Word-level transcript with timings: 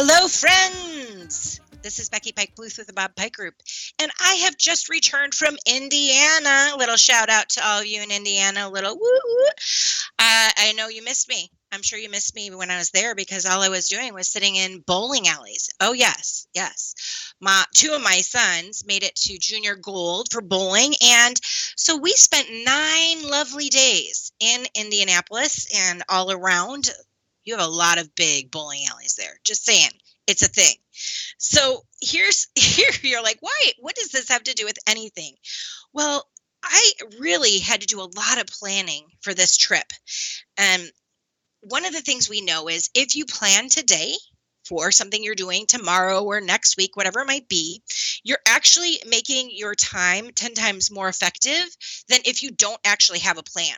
Hello, 0.00 0.28
friends. 0.28 1.60
This 1.82 1.98
is 1.98 2.08
Becky 2.08 2.30
Pike 2.30 2.54
Bluth 2.54 2.78
with 2.78 2.86
the 2.86 2.92
Bob 2.92 3.16
Pike 3.16 3.32
Group, 3.32 3.54
and 4.00 4.08
I 4.20 4.34
have 4.44 4.56
just 4.56 4.88
returned 4.88 5.34
from 5.34 5.56
Indiana. 5.66 6.70
A 6.72 6.76
little 6.78 6.96
shout 6.96 7.28
out 7.28 7.48
to 7.48 7.66
all 7.66 7.80
of 7.80 7.86
you 7.86 8.00
in 8.00 8.12
Indiana. 8.12 8.68
A 8.68 8.70
little 8.70 8.94
woo 8.94 9.00
woo. 9.00 9.46
Uh, 10.16 10.50
I 10.56 10.72
know 10.76 10.86
you 10.86 11.02
missed 11.02 11.28
me. 11.28 11.50
I'm 11.72 11.82
sure 11.82 11.98
you 11.98 12.08
missed 12.10 12.36
me 12.36 12.48
when 12.54 12.70
I 12.70 12.78
was 12.78 12.92
there 12.92 13.16
because 13.16 13.44
all 13.44 13.60
I 13.60 13.70
was 13.70 13.88
doing 13.88 14.14
was 14.14 14.28
sitting 14.28 14.54
in 14.54 14.84
bowling 14.86 15.26
alleys. 15.26 15.68
Oh 15.80 15.94
yes, 15.94 16.46
yes. 16.54 17.34
My 17.40 17.64
two 17.74 17.90
of 17.92 18.00
my 18.00 18.20
sons 18.20 18.84
made 18.86 19.02
it 19.02 19.16
to 19.16 19.36
junior 19.36 19.74
gold 19.74 20.28
for 20.30 20.40
bowling, 20.40 20.94
and 21.04 21.40
so 21.74 21.96
we 21.96 22.12
spent 22.12 22.46
nine 22.64 23.28
lovely 23.28 23.68
days 23.68 24.30
in 24.38 24.64
Indianapolis 24.76 25.66
and 25.74 26.04
all 26.08 26.30
around. 26.30 26.88
You 27.48 27.56
have 27.56 27.66
a 27.66 27.70
lot 27.70 27.96
of 27.96 28.14
big 28.14 28.50
bowling 28.50 28.82
alleys 28.92 29.14
there. 29.14 29.40
Just 29.42 29.64
saying, 29.64 29.88
it's 30.26 30.42
a 30.42 30.48
thing. 30.48 30.74
So 31.38 31.86
here's 32.02 32.46
here 32.54 32.90
you're 33.00 33.22
like, 33.22 33.38
why? 33.40 33.72
What 33.78 33.94
does 33.94 34.10
this 34.10 34.28
have 34.28 34.42
to 34.42 34.52
do 34.52 34.66
with 34.66 34.78
anything? 34.86 35.34
Well, 35.94 36.28
I 36.62 36.92
really 37.18 37.58
had 37.58 37.80
to 37.80 37.86
do 37.86 38.00
a 38.00 38.12
lot 38.14 38.38
of 38.38 38.48
planning 38.48 39.06
for 39.22 39.32
this 39.32 39.56
trip. 39.56 39.86
And 40.58 40.92
one 41.60 41.86
of 41.86 41.94
the 41.94 42.02
things 42.02 42.28
we 42.28 42.42
know 42.42 42.68
is 42.68 42.90
if 42.94 43.16
you 43.16 43.24
plan 43.24 43.70
today 43.70 44.12
for 44.68 44.92
something 44.92 45.22
you're 45.22 45.34
doing 45.34 45.66
tomorrow 45.66 46.22
or 46.22 46.40
next 46.40 46.76
week, 46.76 46.96
whatever 46.96 47.20
it 47.20 47.26
might 47.26 47.48
be, 47.48 47.82
you're 48.22 48.38
actually 48.46 49.00
making 49.06 49.50
your 49.52 49.74
time 49.74 50.30
10 50.34 50.54
times 50.54 50.90
more 50.90 51.08
effective 51.08 51.64
than 52.08 52.20
if 52.24 52.42
you 52.42 52.50
don't 52.50 52.80
actually 52.84 53.20
have 53.20 53.38
a 53.38 53.42
plan. 53.42 53.74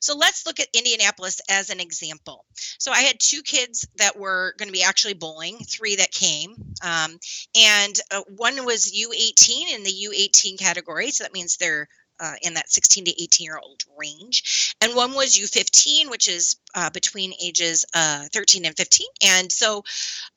So 0.00 0.16
let's 0.16 0.44
look 0.44 0.60
at 0.60 0.68
Indianapolis 0.74 1.40
as 1.48 1.70
an 1.70 1.80
example. 1.80 2.44
So 2.78 2.92
I 2.92 3.00
had 3.00 3.18
two 3.18 3.42
kids 3.42 3.86
that 3.96 4.18
were 4.18 4.54
going 4.58 4.68
to 4.68 4.72
be 4.72 4.82
actually 4.82 5.14
bowling, 5.14 5.58
three 5.58 5.96
that 5.96 6.10
came, 6.10 6.54
um, 6.82 7.18
and 7.56 7.98
uh, 8.10 8.22
one 8.36 8.64
was 8.64 8.92
U18 8.92 9.74
in 9.74 9.82
the 9.82 9.90
U18 9.90 10.58
category. 10.58 11.10
So 11.10 11.24
that 11.24 11.32
means 11.32 11.56
they're 11.56 11.88
uh, 12.22 12.34
in 12.42 12.54
that 12.54 12.70
16 12.70 13.06
to 13.06 13.22
18 13.22 13.44
year 13.44 13.58
old 13.62 13.82
range. 13.98 14.74
And 14.80 14.94
one 14.94 15.12
was 15.12 15.36
U15, 15.36 16.08
which 16.08 16.28
is 16.28 16.56
uh, 16.74 16.88
between 16.90 17.34
ages 17.42 17.84
uh, 17.94 18.26
13 18.32 18.64
and 18.64 18.76
15. 18.76 19.06
And 19.26 19.50
so, 19.50 19.82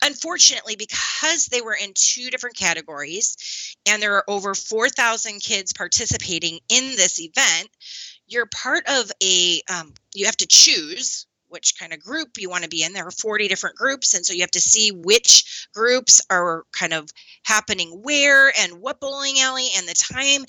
unfortunately, 0.03 0.75
because 0.75 1.45
they 1.45 1.61
were 1.61 1.77
in 1.81 1.94
two 1.94 2.30
different 2.31 2.58
categories 2.58 3.77
and 3.86 4.02
there 4.02 4.16
are 4.16 4.25
over 4.27 4.55
4,000 4.55 5.39
kids 5.39 5.73
participating 5.73 6.59
in 6.69 6.95
this 6.95 7.22
event, 7.22 7.69
you're 8.27 8.47
part 8.47 8.83
of 8.89 9.11
a, 9.22 9.61
um, 9.72 9.94
you 10.16 10.25
have 10.25 10.38
to 10.38 10.47
choose 10.47 11.27
which 11.56 11.80
kind 11.80 11.94
of 11.94 12.02
group 12.02 12.31
you 12.38 12.50
want 12.50 12.64
to 12.64 12.70
be 12.70 12.84
in. 12.84 12.92
There 12.92 13.08
are 13.08 13.11
40 13.11 13.48
different 13.48 13.78
groups. 13.78 14.14
And 14.14 14.25
so 14.25 14.34
you 14.34 14.42
have 14.42 14.52
to 14.52 14.59
see 14.59 14.92
which 14.92 15.70
groups 15.73 16.20
are 16.30 16.66
kind 16.78 16.92
of 16.92 17.09
happening 17.45 18.02
where 18.03 18.52
and 18.59 18.81
what 18.81 19.00
bowling 19.00 19.39
alley 19.39 19.70
and 19.78 19.88
the 19.88 19.94
time. 19.94 20.45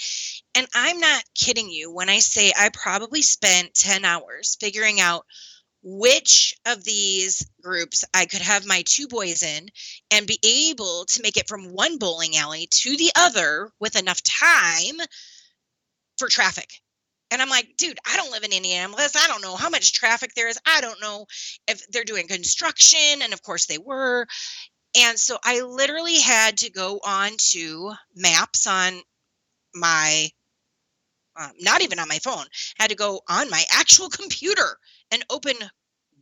And 0.56 0.66
I'm 0.74 0.98
not 0.98 1.22
kidding 1.36 1.70
you 1.70 1.94
when 1.94 2.08
I 2.08 2.18
say 2.18 2.52
I 2.58 2.70
probably 2.70 3.22
spent 3.22 3.72
10 3.74 4.04
hours 4.04 4.56
figuring 4.58 4.98
out 4.98 5.24
which 5.84 6.56
of 6.66 6.82
these 6.82 7.48
groups 7.62 8.04
I 8.12 8.26
could 8.26 8.42
have 8.42 8.66
my 8.66 8.82
two 8.84 9.06
boys 9.06 9.44
in 9.44 9.68
and 10.10 10.26
be 10.26 10.40
able 10.42 11.04
to 11.04 11.22
make 11.22 11.36
it 11.36 11.46
from 11.46 11.72
one 11.72 11.98
bowling 11.98 12.36
alley 12.36 12.66
to 12.68 12.96
the 12.96 13.12
other 13.14 13.70
with 13.78 13.94
enough 13.94 14.20
time 14.24 14.96
for 16.18 16.28
traffic 16.28 16.80
and 17.30 17.42
I'm 17.42 17.48
like, 17.48 17.76
dude, 17.76 17.98
I 18.06 18.16
don't 18.16 18.30
live 18.30 18.44
in 18.44 18.52
Indianapolis. 18.52 19.16
I 19.16 19.26
don't 19.26 19.42
know 19.42 19.56
how 19.56 19.68
much 19.68 19.92
traffic 19.92 20.32
there 20.34 20.48
is. 20.48 20.58
I 20.64 20.80
don't 20.80 21.00
know 21.00 21.26
if 21.66 21.86
they're 21.88 22.04
doing 22.04 22.28
construction. 22.28 23.22
And 23.22 23.32
of 23.32 23.42
course 23.42 23.66
they 23.66 23.78
were. 23.78 24.26
And 24.96 25.18
so 25.18 25.36
I 25.44 25.60
literally 25.60 26.18
had 26.20 26.58
to 26.58 26.70
go 26.70 27.00
on 27.04 27.32
to 27.50 27.92
maps 28.14 28.66
on 28.66 29.00
my, 29.74 30.28
um, 31.36 31.50
not 31.60 31.82
even 31.82 31.98
on 31.98 32.08
my 32.08 32.18
phone, 32.18 32.46
had 32.78 32.90
to 32.90 32.96
go 32.96 33.20
on 33.28 33.50
my 33.50 33.64
actual 33.70 34.08
computer 34.10 34.78
and 35.10 35.24
open 35.28 35.56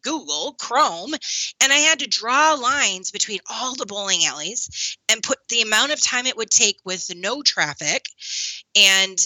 Google 0.03 0.55
Chrome, 0.61 1.15
and 1.63 1.73
I 1.73 1.77
had 1.77 2.01
to 2.01 2.07
draw 2.07 2.53
lines 2.53 3.11
between 3.11 3.41
all 3.51 3.75
the 3.75 3.87
bowling 3.87 4.27
alleys 4.27 4.99
and 5.09 5.23
put 5.23 5.39
the 5.49 5.63
amount 5.63 5.93
of 5.93 6.03
time 6.03 6.27
it 6.27 6.37
would 6.37 6.51
take 6.51 6.79
with 6.85 7.11
no 7.17 7.43
traffic 7.43 8.07
and 8.77 9.19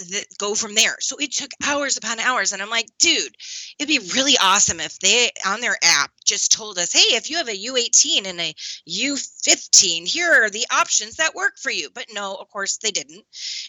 that 0.00 0.26
go 0.38 0.54
from 0.54 0.74
there. 0.74 0.96
So 1.00 1.16
it 1.18 1.32
took 1.32 1.50
hours 1.64 1.96
upon 1.96 2.18
hours. 2.18 2.52
And 2.52 2.60
I'm 2.60 2.70
like, 2.70 2.88
dude, 2.98 3.34
it'd 3.78 3.88
be 3.88 4.10
really 4.14 4.36
awesome 4.40 4.80
if 4.80 4.98
they 4.98 5.30
on 5.46 5.60
their 5.60 5.76
app 5.82 6.10
just 6.24 6.52
told 6.52 6.78
us, 6.78 6.92
hey, 6.92 7.16
if 7.16 7.30
you 7.30 7.36
have 7.38 7.48
a 7.48 7.64
U18 7.66 8.26
and 8.26 8.40
a 8.40 8.54
U15, 8.88 10.06
here 10.06 10.44
are 10.44 10.50
the 10.50 10.66
options 10.72 11.16
that 11.16 11.34
work 11.34 11.58
for 11.58 11.70
you. 11.70 11.88
But 11.92 12.06
no, 12.12 12.34
of 12.34 12.48
course 12.48 12.78
they 12.78 12.90
didn't. 12.90 13.24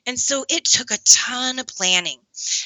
And 0.06 0.19
so 0.19 0.46
it 0.50 0.66
took 0.66 0.92
a 0.92 1.03
ton 1.06 1.59
of 1.59 1.68
planning. 1.68 2.19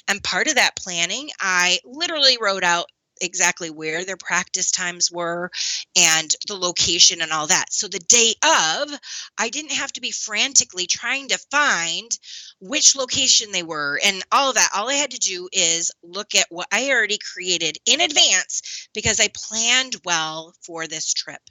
And 0.08 0.24
part 0.24 0.48
of 0.48 0.56
that 0.56 0.76
planning, 0.76 1.30
I 1.40 1.80
literally 1.86 2.38
wrote 2.40 2.64
out 2.64 2.88
exactly 3.22 3.70
where 3.70 4.04
their 4.04 4.18
practice 4.18 4.72
times 4.72 5.12
were 5.12 5.52
and 5.96 6.32
the 6.48 6.56
location 6.56 7.22
and 7.22 7.32
all 7.32 7.48
that. 7.48 7.72
So 7.72 7.88
the 7.88 8.00
day 8.00 8.34
of, 8.44 9.00
I 9.38 9.50
didn't 9.50 9.72
have 9.72 9.94
to 9.94 10.02
be 10.02 10.12
frantically 10.12 10.88
trying 10.88 11.30
to 11.30 11.38
find 11.52 12.12
which 12.60 12.96
location 12.96 13.52
they 13.52 13.64
were 13.64 14.00
and 14.04 14.24
all 14.32 14.50
of 14.50 14.56
that. 14.56 14.70
All 14.76 14.90
I 14.90 14.96
had 14.96 15.12
to 15.12 15.20
do 15.20 15.50
is 15.52 15.92
look 16.04 16.36
at 16.36 16.48
what 16.50 16.68
I 16.72 16.90
already 16.90 17.20
created 17.34 17.78
in 17.86 18.02
advance 18.02 18.90
because 18.94 19.20
I 19.20 19.30
planned 19.34 19.96
well 20.06 20.54
for 20.62 20.88
this 20.88 21.14
trip. 21.14 21.42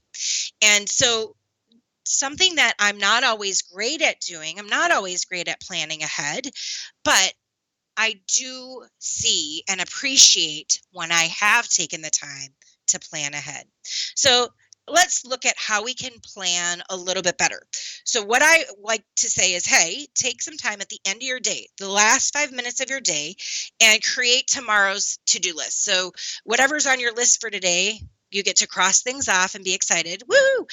And 0.63 0.89
so 0.89 1.37
something 2.07 2.57
that 2.57 2.75
I'm 2.79 2.99
not 2.99 3.25
always 3.25 3.63
great 3.63 4.03
at 4.03 4.21
doing. 4.21 4.59
I'm 4.59 4.69
not 4.69 4.91
always 4.91 5.25
great 5.25 5.49
at 5.49 5.61
planning 5.61 6.03
ahead, 6.03 6.49
but 7.03 7.33
I 7.97 8.21
do 8.27 8.85
see 8.99 9.63
and 9.69 9.81
appreciate 9.81 10.81
when 10.93 11.13
I 11.13 11.25
have 11.39 11.69
taken 11.69 12.03
the 12.03 12.11
time 12.11 12.55
to 12.89 12.99
plan 12.99 13.35
ahead. 13.35 13.67
So 14.15 14.49
let's 14.87 15.25
look 15.25 15.45
at 15.45 15.55
how 15.57 15.85
we 15.85 15.95
can 15.95 16.13
plan 16.35 16.83
a 16.91 16.97
little 16.97 17.23
bit 17.23 17.39
better. 17.39 17.63
So, 18.05 18.23
what 18.23 18.43
I 18.43 18.65
like 18.83 19.05
to 19.17 19.29
say 19.29 19.55
is 19.55 19.67
hey, 19.67 20.07
take 20.15 20.43
some 20.43 20.57
time 20.57 20.81
at 20.81 20.89
the 20.89 21.01
end 21.05 21.19
of 21.19 21.23
your 21.23 21.41
day, 21.41 21.69
the 21.79 21.89
last 21.89 22.35
five 22.35 22.53
minutes 22.53 22.81
of 22.81 22.91
your 22.91 23.01
day, 23.01 23.37
and 23.81 24.03
create 24.03 24.47
tomorrow's 24.47 25.19
to 25.27 25.39
do 25.39 25.55
list. 25.55 25.85
So, 25.85 26.13
whatever's 26.45 26.87
on 26.87 27.01
your 27.01 27.15
list 27.15 27.41
for 27.41 27.51
today, 27.51 28.01
you 28.31 28.43
get 28.43 28.57
to 28.57 28.69
cross 28.69 29.03
things 29.03 29.29
off 29.29 29.55
and 29.55 29.65
be 29.65 29.75
excited. 29.75 30.23
Woo! 30.29 30.67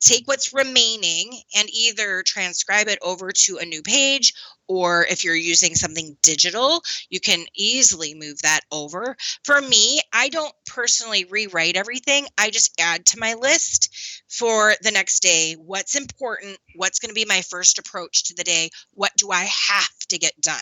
Take 0.00 0.28
what's 0.28 0.54
remaining 0.54 1.40
and 1.56 1.68
either 1.72 2.22
transcribe 2.24 2.86
it 2.88 3.00
over 3.02 3.32
to 3.32 3.58
a 3.58 3.64
new 3.64 3.82
page 3.82 4.32
or 4.68 5.06
if 5.06 5.24
you're 5.24 5.34
using 5.34 5.74
something 5.74 6.16
digital, 6.22 6.82
you 7.08 7.20
can 7.20 7.44
easily 7.54 8.14
move 8.14 8.40
that 8.42 8.60
over. 8.70 9.16
For 9.44 9.60
me, 9.60 10.00
I 10.12 10.28
don't 10.28 10.52
personally 10.66 11.24
rewrite 11.24 11.76
everything. 11.76 12.26
I 12.36 12.50
just 12.50 12.78
add 12.78 13.06
to 13.06 13.18
my 13.18 13.34
list 13.34 14.22
for 14.28 14.74
the 14.82 14.90
next 14.90 15.20
day 15.20 15.54
what's 15.54 15.96
important, 15.96 16.58
what's 16.76 16.98
going 16.98 17.10
to 17.10 17.14
be 17.14 17.24
my 17.24 17.42
first 17.42 17.78
approach 17.78 18.24
to 18.24 18.34
the 18.34 18.44
day, 18.44 18.70
what 18.94 19.12
do 19.16 19.30
I 19.30 19.44
have 19.44 19.98
to 20.08 20.18
get 20.18 20.40
done. 20.40 20.56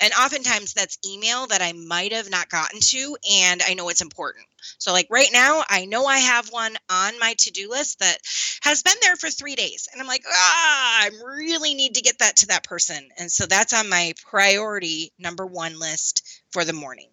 And 0.00 0.12
oftentimes 0.14 0.72
that's 0.72 0.98
email 1.06 1.46
that 1.48 1.62
I 1.62 1.72
might 1.72 2.12
have 2.12 2.30
not 2.30 2.48
gotten 2.48 2.80
to 2.80 3.16
and 3.30 3.62
I 3.66 3.74
know 3.74 3.88
it's 3.88 4.00
important. 4.00 4.46
So, 4.78 4.92
like 4.92 5.06
right 5.10 5.28
now, 5.32 5.62
I 5.68 5.86
know 5.86 6.06
I 6.06 6.18
have 6.18 6.48
one 6.48 6.76
on 6.90 7.18
my 7.18 7.34
to 7.38 7.50
do 7.50 7.70
list 7.70 8.00
that 8.00 8.18
has 8.62 8.82
been 8.82 8.96
there 9.00 9.16
for 9.16 9.30
three 9.30 9.54
days. 9.54 9.88
And 9.90 10.00
I'm 10.00 10.06
like, 10.06 10.24
ah, 10.28 11.02
I 11.02 11.10
really 11.24 11.74
need 11.74 11.94
to 11.94 12.02
get 12.02 12.18
that 12.18 12.36
to 12.36 12.46
that 12.48 12.64
person. 12.64 13.08
And 13.18 13.29
so 13.30 13.46
that's 13.46 13.72
on 13.72 13.88
my 13.88 14.12
priority 14.24 15.12
number 15.18 15.46
one 15.46 15.78
list 15.78 16.42
for 16.52 16.64
the 16.64 16.72
morning. 16.72 17.10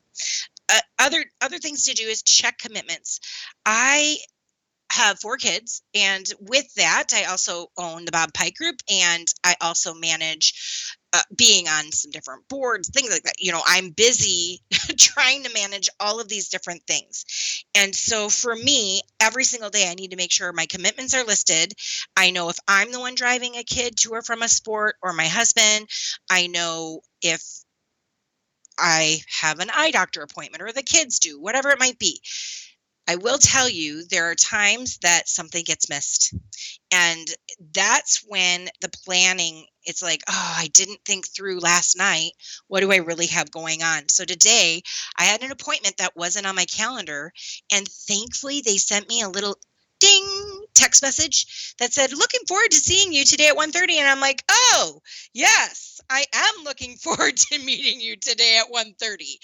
Uh, 0.69 0.79
other 0.99 1.23
other 1.41 1.59
things 1.59 1.85
to 1.85 1.93
do 1.93 2.03
is 2.03 2.23
check 2.23 2.57
commitments. 2.57 3.19
I 3.65 4.17
have 4.91 5.19
four 5.19 5.37
kids 5.37 5.81
and 5.93 6.25
with 6.39 6.73
that 6.75 7.07
i 7.13 7.25
also 7.25 7.67
own 7.77 8.05
the 8.05 8.11
bob 8.11 8.33
pike 8.33 8.55
group 8.55 8.77
and 8.89 9.27
i 9.43 9.55
also 9.61 9.93
manage 9.93 10.95
uh, 11.13 11.21
being 11.37 11.67
on 11.67 11.91
some 11.91 12.11
different 12.11 12.47
boards 12.49 12.89
things 12.89 13.09
like 13.09 13.23
that. 13.23 13.35
You 13.39 13.51
know 13.51 13.61
i'm 13.65 13.89
busy 13.89 14.61
trying 14.97 15.43
to 15.43 15.53
manage 15.53 15.89
all 15.99 16.19
of 16.19 16.27
these 16.27 16.49
different 16.49 16.83
things. 16.85 17.63
And 17.75 17.95
so 17.95 18.29
for 18.29 18.55
me 18.55 19.01
every 19.19 19.43
single 19.43 19.69
day 19.69 19.89
i 19.89 19.95
need 19.95 20.11
to 20.11 20.17
make 20.17 20.31
sure 20.31 20.51
my 20.51 20.65
commitments 20.65 21.13
are 21.13 21.23
listed. 21.23 21.73
I 22.15 22.31
know 22.31 22.49
if 22.49 22.57
i'm 22.67 22.91
the 22.91 22.99
one 22.99 23.15
driving 23.15 23.55
a 23.55 23.63
kid 23.63 23.97
to 23.97 24.13
or 24.13 24.21
from 24.21 24.41
a 24.41 24.47
sport 24.49 24.95
or 25.01 25.13
my 25.13 25.27
husband 25.27 25.87
i 26.29 26.47
know 26.47 27.01
if 27.21 27.41
I 28.79 29.21
have 29.41 29.59
an 29.59 29.71
eye 29.73 29.89
doctor 29.91 30.21
appointment 30.21 30.61
or 30.61 30.71
the 30.71 30.83
kids 30.83 31.17
do, 31.19 31.41
whatever 31.41 31.71
it 31.71 31.79
might 31.79 31.97
be. 31.97 32.21
I 33.07 33.15
will 33.15 33.37
tell 33.37 33.69
you, 33.69 34.05
there 34.05 34.29
are 34.29 34.35
times 34.35 34.97
that 34.99 35.29
something 35.29 35.63
gets 35.63 35.89
missed. 35.89 36.33
And 36.91 37.27
that's 37.73 38.23
when 38.27 38.67
the 38.81 38.89
planning, 38.89 39.65
it's 39.83 40.03
like, 40.03 40.21
oh, 40.27 40.55
I 40.57 40.67
didn't 40.73 40.99
think 41.05 41.27
through 41.27 41.59
last 41.59 41.97
night. 41.97 42.31
What 42.67 42.81
do 42.81 42.91
I 42.91 42.97
really 42.97 43.27
have 43.27 43.49
going 43.49 43.81
on? 43.81 44.09
So 44.09 44.25
today, 44.25 44.81
I 45.17 45.23
had 45.23 45.41
an 45.41 45.51
appointment 45.51 45.97
that 45.97 46.17
wasn't 46.17 46.47
on 46.47 46.55
my 46.55 46.65
calendar. 46.65 47.31
And 47.71 47.87
thankfully, 47.87 48.61
they 48.61 48.77
sent 48.77 49.07
me 49.07 49.21
a 49.21 49.29
little 49.29 49.57
ding 49.99 50.65
text 50.75 51.01
message 51.01 51.75
that 51.79 51.93
said 51.93 52.11
looking 52.13 52.41
forward 52.47 52.69
to 52.69 52.77
seeing 52.77 53.11
you 53.11 53.25
today 53.25 53.47
at 53.47 53.57
1.30 53.57 53.93
and 53.93 54.07
i'm 54.07 54.19
like 54.19 54.43
oh 54.47 55.01
yes 55.33 55.99
i 56.09 56.23
am 56.33 56.63
looking 56.63 56.95
forward 57.03 57.35
to 57.35 57.57
meeting 57.59 57.99
you 57.99 58.15
today 58.15 58.59
at 58.59 58.71
1.30 58.71 59.39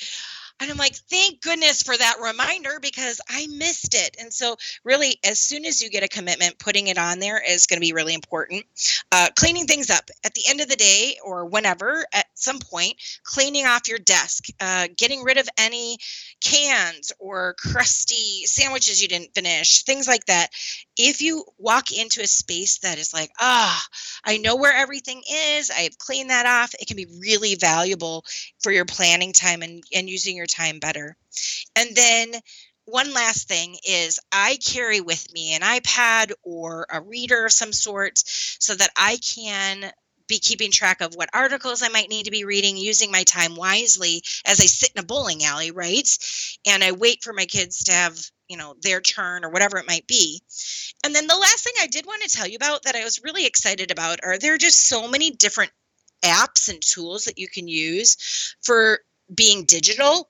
and 0.64 0.72
I'm 0.72 0.78
like, 0.78 0.96
thank 0.96 1.42
goodness 1.42 1.84
for 1.84 1.96
that 1.96 2.16
reminder 2.24 2.80
because 2.82 3.20
I 3.30 3.48
missed 3.48 3.94
it. 3.94 4.16
And 4.20 4.34
so, 4.34 4.56
really, 4.84 5.20
as 5.24 5.40
soon 5.40 5.66
as 5.66 5.82
you 5.82 5.90
get 5.90 6.04
a 6.04 6.08
commitment, 6.08 6.58
putting 6.58 6.88
it 6.88 6.98
on 6.98 7.20
there 7.20 7.42
is 7.42 7.68
going 7.68 7.78
to 7.78 7.86
be 7.86 7.94
really 7.94 8.14
important. 8.14 8.66
Uh, 9.12 9.28
cleaning 9.36 9.68
things 9.68 9.90
up 9.90 10.10
at 10.24 10.34
the 10.34 10.44
end 10.48 10.62
of 10.62 10.70
the 10.70 10.76
day 10.76 11.18
or 11.24 11.46
whenever, 11.46 12.06
at 12.14 12.26
some 12.34 12.60
point, 12.60 12.96
cleaning 13.24 13.66
off 13.66 13.88
your 13.88 14.00
desk, 14.00 14.46
uh, 14.60 14.88
getting 14.98 15.24
rid 15.24 15.38
of 15.38 15.48
any 15.58 15.98
cans 16.42 17.12
or 17.20 17.56
crusty 17.58 18.46
sandwiches 18.46 19.02
you 19.02 19.08
didn't 19.08 19.34
finish, 19.36 19.84
things 19.84 20.08
like 20.08 20.26
that. 20.26 20.48
If 20.98 21.22
you 21.22 21.44
walk 21.58 21.92
into 21.92 22.22
a 22.22 22.28
space 22.28 22.80
that 22.80 22.98
is 22.98 23.14
like, 23.14 23.32
ah, 23.40 23.84
oh, 23.84 23.98
I 24.24 24.38
know 24.38 24.56
where 24.56 24.74
everything 24.74 25.24
is, 25.58 25.72
I've 25.72 25.98
cleaned 25.98 26.30
that 26.30 26.46
off, 26.46 26.74
it 26.80 26.88
can 26.88 26.98
be 26.98 27.08
really 27.20 27.56
valuable 27.56 28.26
for 28.62 28.72
your 28.72 28.86
planning 28.86 29.34
time 29.34 29.62
and, 29.62 29.84
and 29.94 30.10
using 30.10 30.38
your 30.38 30.46
time 30.54 30.80
better. 30.80 31.18
And 31.76 31.96
then 31.96 32.34
one 32.86 33.14
last 33.14 33.48
thing 33.48 33.78
is 33.88 34.20
I 34.32 34.58
carry 34.58 35.02
with 35.02 35.32
me 35.34 35.56
an 35.56 35.62
iPad 35.62 36.34
or 36.44 36.86
a 36.90 37.02
reader 37.02 37.46
of 37.46 37.52
some 37.52 37.74
sort 37.74 38.18
so 38.26 38.76
that 38.76 38.92
I 38.96 39.18
can 39.18 39.92
be 40.28 40.40
keeping 40.40 40.72
track 40.72 41.02
of 41.02 41.16
what 41.16 41.30
articles 41.34 41.82
I 41.82 41.90
might 41.90 42.10
need 42.10 42.26
to 42.26 42.32
be 42.32 42.46
reading, 42.46 42.78
using 42.78 43.12
my 43.12 43.24
time 43.24 43.56
wisely 43.56 44.24
as 44.46 44.60
I 44.60 44.66
sit 44.66 44.92
in 44.96 45.04
a 45.04 45.06
bowling 45.06 45.44
alley, 45.44 45.72
right? 45.72 46.08
And 46.68 46.84
I 46.84 46.92
wait 46.92 47.24
for 47.24 47.34
my 47.34 47.46
kids 47.46 47.86
to 47.86 47.92
have, 47.92 48.20
you 48.48 48.58
know, 48.58 48.76
their 48.82 49.02
turn 49.02 49.44
or 49.44 49.50
whatever 49.50 49.78
it 49.78 49.88
might 49.88 50.08
be. 50.08 50.42
And 51.04 51.14
then 51.14 51.28
the 51.28 51.36
last 51.36 51.64
thing 51.64 51.74
I 51.82 51.88
did 51.88 52.06
want 52.06 52.22
to 52.24 52.30
tell 52.30 52.48
you 52.48 52.56
about 52.56 52.84
that 52.84 52.96
I 52.96 53.04
was 53.04 53.24
really 53.24 53.46
excited 53.46 53.92
about 53.92 54.20
are 54.24 54.38
there 54.38 54.54
are 54.54 54.58
just 54.58 54.88
so 54.88 55.08
many 55.08 55.32
different 55.32 55.72
apps 56.24 56.70
and 56.70 56.82
tools 56.82 57.26
that 57.26 57.38
you 57.38 57.48
can 57.48 57.68
use 57.68 58.56
for 58.62 59.00
being 59.34 59.66
digital 59.66 60.30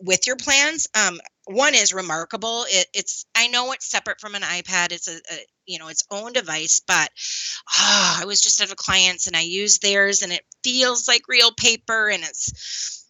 with 0.00 0.26
your 0.26 0.36
plans. 0.36 0.88
Um, 0.94 1.20
one 1.46 1.74
is 1.74 1.92
reMarkable. 1.92 2.64
It, 2.68 2.86
it's 2.94 3.26
I 3.34 3.48
know 3.48 3.72
it's 3.72 3.90
separate 3.90 4.20
from 4.20 4.34
an 4.34 4.42
iPad. 4.42 4.92
It's 4.92 5.08
a, 5.08 5.16
a 5.16 5.46
you 5.66 5.78
know 5.78 5.88
its 5.88 6.04
own 6.10 6.32
device, 6.32 6.80
but 6.86 7.10
oh, 7.72 8.18
I 8.20 8.24
was 8.26 8.40
just 8.40 8.60
at 8.60 8.72
a 8.72 8.76
client's 8.76 9.26
and 9.26 9.36
I 9.36 9.42
used 9.42 9.82
theirs, 9.82 10.22
and 10.22 10.32
it 10.32 10.44
feels 10.62 11.06
like 11.06 11.28
real 11.28 11.52
paper, 11.52 12.08
and 12.08 12.22
it's 12.22 13.06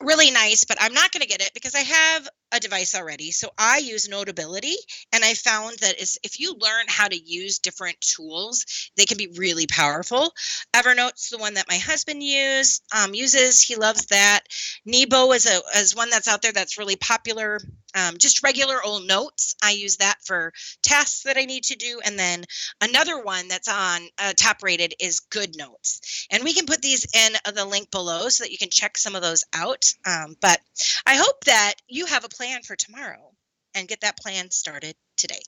really 0.00 0.30
nice. 0.30 0.64
But 0.64 0.78
I'm 0.80 0.94
not 0.94 1.12
going 1.12 1.22
to 1.22 1.28
get 1.28 1.42
it 1.42 1.52
because 1.54 1.74
I 1.74 1.80
have 1.80 2.28
a 2.52 2.60
device 2.60 2.94
already. 2.94 3.30
So 3.30 3.50
I 3.58 3.78
use 3.78 4.08
Notability, 4.08 4.76
and 5.12 5.24
I 5.24 5.34
found 5.34 5.78
that 5.78 5.96
if 6.22 6.40
you 6.40 6.54
learn 6.54 6.86
how 6.88 7.08
to 7.08 7.16
use 7.16 7.58
different 7.58 8.00
tools, 8.00 8.90
they 8.96 9.04
can 9.04 9.18
be 9.18 9.28
really 9.36 9.66
powerful. 9.66 10.32
Evernote's 10.74 11.30
the 11.30 11.38
one 11.38 11.54
that 11.54 11.68
my 11.68 11.78
husband 11.78 12.22
use 12.22 12.80
um, 12.96 13.14
uses. 13.14 13.62
He 13.62 13.76
loves 13.76 14.06
that. 14.06 14.40
Nebo 14.84 15.32
is 15.32 15.46
a 15.46 15.60
is 15.78 15.96
one 15.96 16.10
that's 16.10 16.28
out 16.28 16.42
there 16.42 16.52
that's 16.52 16.78
really 16.78 16.96
popular. 16.96 17.60
Um, 17.94 18.18
just 18.18 18.42
regular 18.42 18.82
old 18.84 19.06
notes. 19.06 19.56
I 19.62 19.70
use 19.70 19.96
that 19.96 20.18
for 20.22 20.52
tasks 20.82 21.22
that 21.22 21.38
I 21.38 21.46
need 21.46 21.64
to 21.64 21.76
do, 21.76 22.00
and 22.04 22.18
then 22.18 22.44
another 22.80 23.22
one 23.22 23.48
that's 23.48 23.68
on 23.68 24.02
uh, 24.18 24.34
top 24.36 24.62
rated 24.62 24.94
is 25.00 25.20
Good 25.20 25.56
Notes, 25.56 26.26
and 26.30 26.44
we 26.44 26.52
can 26.52 26.66
put 26.66 26.82
these 26.82 27.06
in 27.14 27.32
the 27.54 27.64
link 27.64 27.90
below 27.90 28.28
so 28.28 28.44
that 28.44 28.52
you 28.52 28.58
can 28.58 28.70
check 28.70 28.98
some 28.98 29.14
of 29.14 29.22
those 29.22 29.44
out. 29.54 29.92
Um, 30.04 30.36
but 30.40 30.60
I 31.06 31.16
hope 31.16 31.44
that 31.44 31.74
you 31.88 32.06
have 32.06 32.24
a 32.24 32.28
plan 32.36 32.62
for 32.62 32.76
tomorrow 32.76 33.32
and 33.74 33.88
get 33.88 34.00
that 34.02 34.18
plan 34.18 34.50
started 34.50 34.94
today. 35.16 35.40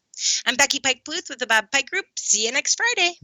I'm 0.46 0.56
Becky 0.56 0.80
Pike 0.80 1.02
Bluth 1.04 1.28
with 1.28 1.38
the 1.38 1.46
Bob 1.46 1.70
Pike 1.70 1.90
Group. 1.90 2.06
See 2.16 2.46
you 2.46 2.52
next 2.52 2.76
Friday. 2.76 3.14